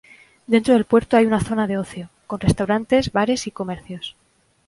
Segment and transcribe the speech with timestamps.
[0.47, 4.15] Dentro del puerto hay una zona de ocio, con restaurantes, bares y comercios.